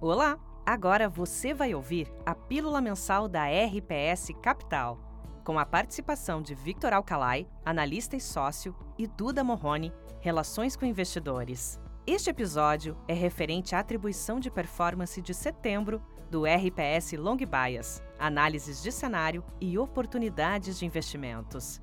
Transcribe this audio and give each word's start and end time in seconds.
Olá! 0.00 0.38
Agora 0.64 1.08
você 1.08 1.52
vai 1.52 1.74
ouvir 1.74 2.08
a 2.24 2.32
pílula 2.32 2.80
mensal 2.80 3.26
da 3.26 3.46
RPS 3.46 4.30
Capital, 4.40 4.96
com 5.42 5.58
a 5.58 5.66
participação 5.66 6.40
de 6.40 6.54
Victor 6.54 6.92
Alcalai, 6.92 7.48
analista 7.64 8.14
e 8.14 8.20
sócio, 8.20 8.76
e 8.96 9.08
Duda 9.08 9.42
Morrone, 9.42 9.92
relações 10.20 10.76
com 10.76 10.86
investidores. 10.86 11.80
Este 12.06 12.30
episódio 12.30 12.96
é 13.08 13.12
referente 13.12 13.74
à 13.74 13.80
atribuição 13.80 14.38
de 14.38 14.52
performance 14.52 15.20
de 15.20 15.34
setembro 15.34 16.00
do 16.30 16.44
RPS 16.44 17.14
Long 17.14 17.38
Bias, 17.38 18.00
análises 18.20 18.80
de 18.80 18.92
cenário 18.92 19.42
e 19.60 19.76
oportunidades 19.78 20.78
de 20.78 20.86
investimentos. 20.86 21.82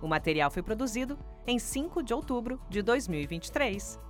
O 0.00 0.08
material 0.08 0.50
foi 0.50 0.62
produzido 0.62 1.18
em 1.46 1.58
5 1.58 2.02
de 2.02 2.14
outubro 2.14 2.58
de 2.70 2.80
2023. 2.80 4.00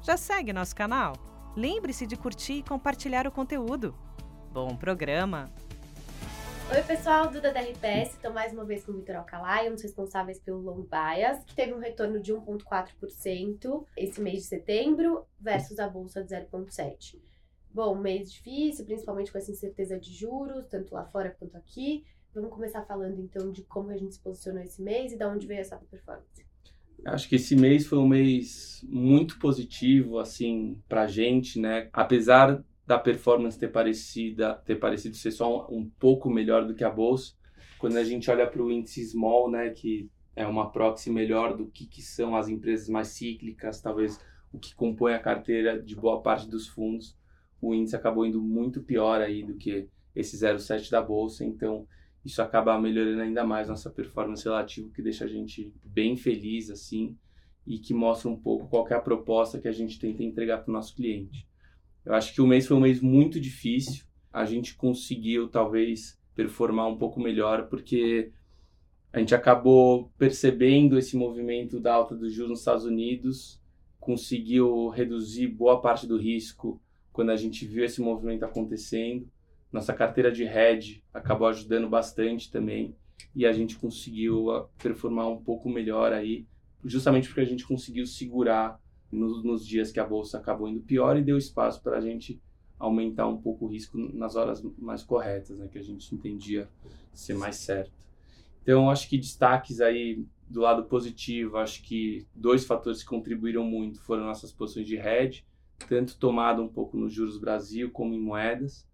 Já 0.00 0.16
segue 0.16 0.50
nosso 0.50 0.74
canal? 0.74 1.27
Lembre-se 1.56 2.06
de 2.06 2.16
curtir 2.16 2.54
e 2.54 2.62
compartilhar 2.62 3.26
o 3.26 3.32
conteúdo. 3.32 3.94
Bom 4.52 4.76
programa! 4.76 5.50
Oi, 6.70 6.82
pessoal, 6.82 7.30
Duda 7.30 7.50
da 7.50 7.60
RPS. 7.60 8.14
Estou 8.14 8.30
mais 8.30 8.52
uma 8.52 8.64
vez 8.64 8.84
com 8.84 8.92
o 8.92 8.96
Vitor 8.96 9.16
Alcalai, 9.16 9.70
um 9.70 9.74
dos 9.74 9.82
responsáveis 9.82 10.38
pelo 10.38 10.60
Long 10.60 10.82
Bias, 10.82 11.42
que 11.44 11.54
teve 11.54 11.72
um 11.72 11.78
retorno 11.78 12.20
de 12.20 12.34
1,4% 12.34 13.86
esse 13.96 14.20
mês 14.20 14.42
de 14.42 14.44
setembro, 14.44 15.26
versus 15.40 15.78
a 15.78 15.88
bolsa 15.88 16.22
de 16.22 16.34
0,7%. 16.34 17.18
Bom, 17.70 17.94
mês 17.96 18.30
difícil, 18.30 18.84
principalmente 18.84 19.32
com 19.32 19.38
essa 19.38 19.50
incerteza 19.50 19.98
de 19.98 20.12
juros, 20.12 20.66
tanto 20.66 20.94
lá 20.94 21.06
fora 21.06 21.34
quanto 21.38 21.56
aqui. 21.56 22.04
Vamos 22.34 22.50
começar 22.50 22.84
falando 22.84 23.18
então 23.18 23.50
de 23.50 23.62
como 23.62 23.90
a 23.90 23.96
gente 23.96 24.14
se 24.14 24.20
posicionou 24.20 24.62
esse 24.62 24.82
mês 24.82 25.12
e 25.12 25.16
de 25.16 25.24
onde 25.24 25.46
veio 25.46 25.60
essa 25.60 25.76
performance. 25.76 26.47
Acho 27.04 27.28
que 27.28 27.36
esse 27.36 27.54
mês 27.54 27.86
foi 27.86 27.98
um 27.98 28.08
mês 28.08 28.84
muito 28.88 29.38
positivo, 29.38 30.18
assim, 30.18 30.80
pra 30.88 31.06
gente, 31.06 31.60
né? 31.60 31.88
Apesar 31.92 32.62
da 32.86 32.98
performance 32.98 33.58
ter 33.58 33.68
parecido, 33.68 34.42
ter 34.64 34.76
parecido 34.76 35.14
ser 35.14 35.30
só 35.30 35.68
um, 35.70 35.78
um 35.78 35.90
pouco 35.98 36.30
melhor 36.30 36.66
do 36.66 36.74
que 36.74 36.82
a 36.82 36.90
bolsa, 36.90 37.34
quando 37.78 37.96
a 37.96 38.04
gente 38.04 38.30
olha 38.30 38.46
para 38.46 38.62
o 38.62 38.72
índice 38.72 39.04
small, 39.04 39.50
né, 39.50 39.70
que 39.70 40.10
é 40.34 40.46
uma 40.46 40.70
proxy 40.70 41.10
melhor 41.10 41.56
do 41.56 41.66
que, 41.66 41.86
que 41.86 42.00
são 42.00 42.34
as 42.34 42.48
empresas 42.48 42.88
mais 42.88 43.08
cíclicas, 43.08 43.80
talvez 43.80 44.18
o 44.52 44.58
que 44.58 44.74
compõe 44.74 45.12
a 45.12 45.18
carteira 45.18 45.80
de 45.80 45.94
boa 45.94 46.22
parte 46.22 46.48
dos 46.48 46.66
fundos, 46.66 47.16
o 47.60 47.74
índice 47.74 47.94
acabou 47.94 48.24
indo 48.24 48.40
muito 48.40 48.82
pior 48.82 49.20
aí 49.20 49.42
do 49.42 49.54
que 49.54 49.88
esse 50.14 50.36
0,7 50.36 50.90
da 50.90 51.02
bolsa, 51.02 51.44
então 51.44 51.86
isso 52.24 52.42
acaba 52.42 52.78
melhorando 52.78 53.22
ainda 53.22 53.44
mais 53.44 53.68
nossa 53.68 53.90
performance 53.90 54.44
relativa, 54.44 54.90
que 54.90 55.02
deixa 55.02 55.24
a 55.24 55.28
gente 55.28 55.72
bem 55.84 56.16
feliz 56.16 56.70
assim 56.70 57.16
e 57.66 57.78
que 57.78 57.94
mostra 57.94 58.28
um 58.28 58.36
pouco 58.36 58.68
qual 58.68 58.86
é 58.88 58.94
a 58.94 59.00
proposta 59.00 59.58
que 59.60 59.68
a 59.68 59.72
gente 59.72 59.98
tenta 59.98 60.22
entregar 60.22 60.58
para 60.58 60.70
o 60.70 60.72
nosso 60.72 60.94
cliente. 60.94 61.46
Eu 62.04 62.14
acho 62.14 62.32
que 62.32 62.40
o 62.40 62.46
mês 62.46 62.66
foi 62.66 62.76
um 62.76 62.80
mês 62.80 63.00
muito 63.00 63.38
difícil. 63.38 64.04
A 64.32 64.44
gente 64.44 64.74
conseguiu 64.74 65.48
talvez 65.48 66.18
performar 66.34 66.88
um 66.88 66.96
pouco 66.96 67.20
melhor 67.20 67.68
porque 67.68 68.32
a 69.12 69.18
gente 69.18 69.34
acabou 69.34 70.10
percebendo 70.16 70.98
esse 70.98 71.16
movimento 71.16 71.80
da 71.80 71.94
alta 71.94 72.14
dos 72.14 72.32
juros 72.32 72.50
nos 72.50 72.58
Estados 72.60 72.84
Unidos, 72.84 73.60
conseguiu 73.98 74.88
reduzir 74.88 75.48
boa 75.48 75.80
parte 75.80 76.06
do 76.06 76.16
risco 76.16 76.80
quando 77.12 77.30
a 77.30 77.36
gente 77.36 77.66
viu 77.66 77.84
esse 77.84 78.00
movimento 78.00 78.44
acontecendo 78.44 79.28
nossa 79.72 79.92
carteira 79.92 80.30
de 80.30 80.44
hedge 80.44 81.02
acabou 81.12 81.48
ajudando 81.48 81.88
bastante 81.88 82.50
também 82.50 82.96
e 83.34 83.46
a 83.46 83.52
gente 83.52 83.76
conseguiu 83.76 84.50
ah, 84.50 84.68
performar 84.78 85.28
um 85.28 85.42
pouco 85.42 85.68
melhor 85.68 86.12
aí, 86.12 86.46
justamente 86.84 87.28
porque 87.28 87.40
a 87.40 87.46
gente 87.46 87.66
conseguiu 87.66 88.06
segurar 88.06 88.80
nos, 89.10 89.42
nos 89.42 89.66
dias 89.66 89.90
que 89.90 90.00
a 90.00 90.06
bolsa 90.06 90.38
acabou 90.38 90.68
indo 90.68 90.80
pior 90.80 91.16
e 91.16 91.22
deu 91.22 91.36
espaço 91.36 91.82
para 91.82 91.98
a 91.98 92.00
gente 92.00 92.40
aumentar 92.78 93.26
um 93.26 93.40
pouco 93.40 93.66
o 93.66 93.68
risco 93.68 93.98
nas 93.98 94.36
horas 94.36 94.62
mais 94.78 95.02
corretas, 95.02 95.58
né, 95.58 95.68
que 95.70 95.78
a 95.78 95.82
gente 95.82 96.14
entendia 96.14 96.68
ser 97.12 97.34
mais 97.34 97.56
certo. 97.56 97.92
Então, 98.62 98.90
acho 98.90 99.08
que 99.08 99.18
destaques 99.18 99.80
aí 99.80 100.24
do 100.48 100.60
lado 100.60 100.84
positivo, 100.84 101.56
acho 101.56 101.82
que 101.82 102.26
dois 102.34 102.64
fatores 102.64 103.02
que 103.02 103.08
contribuíram 103.08 103.64
muito 103.64 104.00
foram 104.00 104.24
nossas 104.24 104.52
posições 104.52 104.86
de 104.86 104.96
hedge, 104.96 105.44
tanto 105.88 106.16
tomado 106.18 106.62
um 106.62 106.68
pouco 106.68 106.96
nos 106.96 107.12
juros 107.12 107.38
Brasil 107.38 107.90
como 107.90 108.14
em 108.14 108.20
moedas, 108.20 108.87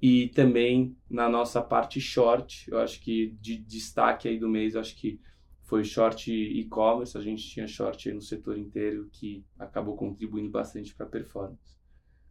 e 0.00 0.28
também 0.28 0.96
na 1.10 1.28
nossa 1.28 1.60
parte 1.60 2.00
short, 2.00 2.70
eu 2.70 2.78
acho 2.78 3.00
que 3.00 3.36
de 3.40 3.56
destaque 3.56 4.28
aí 4.28 4.38
do 4.38 4.48
mês, 4.48 4.74
eu 4.74 4.80
acho 4.80 4.96
que 4.96 5.20
foi 5.64 5.84
short 5.84 6.32
e-commerce, 6.32 7.18
a 7.18 7.20
gente 7.20 7.46
tinha 7.46 7.66
short 7.66 8.10
no 8.12 8.22
setor 8.22 8.56
inteiro 8.56 9.08
que 9.12 9.44
acabou 9.58 9.96
contribuindo 9.96 10.50
bastante 10.50 10.94
para 10.94 11.04
a 11.04 11.08
performance. 11.08 11.76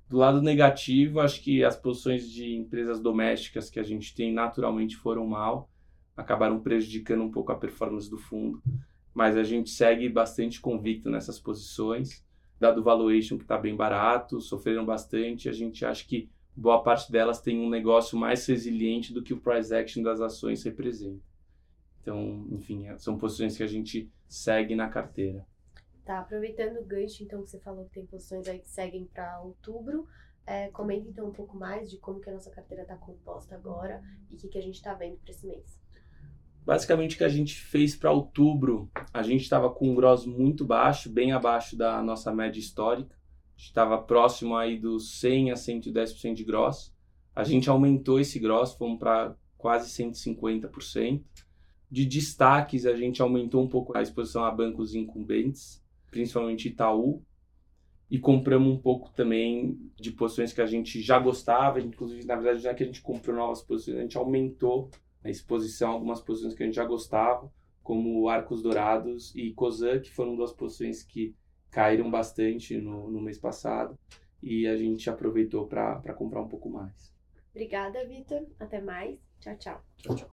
Do 0.10 0.18
lado 0.18 0.42
negativo, 0.42 1.20
acho 1.20 1.42
que 1.44 1.64
as 1.64 1.76
posições 1.76 2.32
de 2.32 2.56
empresas 2.56 3.00
domésticas 3.00 3.70
que 3.70 3.80
a 3.80 3.84
gente 3.84 4.16
tem 4.16 4.34
naturalmente 4.34 4.96
foram 4.96 5.28
mal, 5.28 5.70
acabaram 6.16 6.60
prejudicando 6.62 7.24
um 7.24 7.30
pouco 7.30 7.52
a 7.52 7.56
performance 7.56 8.10
do 8.10 8.18
fundo, 8.18 8.64
mas 9.14 9.36
a 9.36 9.44
gente 9.44 9.70
segue 9.70 10.08
bastante 10.08 10.62
convicto 10.62 11.10
nessas 11.10 11.38
posições, 11.38 12.26
dado 12.60 12.80
o 12.80 12.84
valuation 12.84 13.38
que 13.38 13.44
está 13.44 13.58
bem 13.58 13.76
barato, 13.76 14.40
sofreram 14.40 14.86
bastante, 14.86 15.50
a 15.50 15.52
gente 15.54 15.86
acha 15.86 16.08
que 16.08 16.30
boa 16.57 16.81
parte 16.81 17.12
delas 17.12 17.40
tem 17.40 17.59
um 17.59 17.69
negócio 17.69 18.18
mais 18.18 18.45
resiliente 18.47 19.13
do 19.13 19.22
que 19.22 19.34
o 19.34 19.40
price 19.40 19.73
action 19.73 20.01
das 20.01 20.19
ações 20.19 20.63
representa. 20.63 21.23
Então, 22.01 22.47
enfim, 22.50 22.88
é, 22.88 22.97
são 22.97 23.18
posições 23.18 23.56
que 23.56 23.63
a 23.63 23.68
gente 23.68 24.12
segue 24.28 24.75
na 24.75 24.90
carteira. 24.90 25.45
Tá, 26.03 26.19
aproveitando 26.19 26.78
o 26.78 26.85
gancho, 26.85 27.23
então, 27.23 27.44
que 27.44 27.50
você 27.50 27.59
falou 27.59 27.85
que 27.85 27.91
tem 27.91 28.06
posições 28.06 28.47
aí 28.47 28.59
que 28.59 28.69
seguem 28.69 29.06
para 29.06 29.40
outubro, 29.41 30.07
é, 30.45 30.69
comenta 30.69 31.07
então 31.07 31.28
um 31.28 31.34
pouco 31.34 31.56
mais 31.56 31.91
de 31.91 31.97
como 31.97 32.19
que 32.19 32.29
a 32.29 32.34
nossa 32.34 32.50
carteira 32.50 32.84
está 32.84 32.95
composta 32.95 33.53
agora 33.53 34.01
e 34.31 34.35
o 34.35 34.38
que, 34.38 34.47
que 34.47 34.57
a 34.57 34.62
gente 34.62 34.75
está 34.75 34.94
vendo 34.94 35.18
para 35.18 35.31
esse 35.31 35.45
mês. 35.45 35.79
Basicamente, 36.66 37.16
o 37.16 37.18
que 37.18 37.24
a 37.24 37.29
gente 37.29 37.56
fez 37.56 37.95
para 37.95 38.12
outubro, 38.12 38.89
a 39.13 39.22
gente 39.22 39.41
estava 39.41 39.69
com 39.69 39.89
um 39.89 39.95
gross 39.95 40.25
muito 40.25 40.66
baixo, 40.66 41.09
bem 41.09 41.34
abaixo 41.34 41.78
da 41.78 42.01
nossa 42.01 42.34
média 42.34 42.59
histórica 42.59 43.17
estava 43.57 43.97
próximo 43.97 44.56
aí 44.56 44.78
dos 44.78 45.19
100 45.19 45.51
a 45.51 45.56
110% 45.56 46.34
de 46.35 46.44
gross. 46.44 46.94
A 47.35 47.44
gente 47.44 47.69
aumentou 47.69 48.19
esse 48.19 48.40
gross, 48.40 48.73
fomos 48.73 49.00
para 49.00 49.35
quase 49.57 49.90
150%. 49.90 51.23
De 51.90 52.06
destaques, 52.06 52.85
a 52.85 52.95
gente 52.95 53.22
aumentou 53.22 53.63
um 53.63 53.68
pouco 53.68 53.97
a 53.97 54.01
exposição 54.01 54.44
a 54.44 54.51
bancos 54.51 54.94
incumbentes, 54.94 55.84
principalmente 56.12 56.68
Itaú, 56.68 57.23
e 58.09 58.19
compramos 58.19 58.73
um 58.73 58.78
pouco 58.78 59.09
também 59.13 59.78
de 59.95 60.12
posições 60.12 60.53
que 60.53 60.62
a 60.62 60.66
gente 60.66 61.01
já 61.01 61.19
gostava, 61.19 61.81
inclusive, 61.81 62.25
na 62.25 62.35
verdade, 62.35 62.63
não 62.63 62.72
é 62.72 62.74
que 62.74 62.84
a 62.84 62.85
gente 62.85 63.01
comprou 63.01 63.35
novas 63.35 63.62
posições, 63.62 63.97
a 63.97 64.01
gente 64.01 64.18
aumentou 64.18 64.89
a 65.24 65.29
exposição 65.29 65.91
algumas 65.91 66.22
posições 66.22 66.53
que 66.53 66.63
a 66.63 66.66
gente 66.66 66.75
já 66.75 66.85
gostava, 66.85 67.51
como 67.84 68.28
Arcos 68.28 68.62
Dourados 68.62 69.34
e 69.35 69.51
Cosan, 69.51 70.00
que 70.00 70.12
foram 70.12 70.35
duas 70.35 70.51
posições 70.51 71.03
que 71.03 71.35
caíram 71.72 72.10
bastante 72.10 72.78
no, 72.78 73.10
no 73.10 73.22
mês 73.22 73.38
passado 73.38 73.98
e 74.42 74.68
a 74.68 74.78
gente 74.78 75.10
aproveitou 75.10 75.68
para 75.68 76.14
comprar 76.14 76.42
um 76.42 76.48
pouco 76.48 76.70
mais. 76.70 77.14
Obrigada, 77.52 78.06
Vitor. 78.06 78.46
Até 78.60 78.80
mais. 78.80 79.20
Tchau, 79.40 79.58
tchau. 79.58 79.82
Tchau, 79.98 80.16
tchau. 80.16 80.30